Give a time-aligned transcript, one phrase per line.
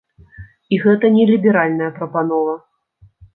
[0.77, 2.57] І гэта не ліберальная прапанова.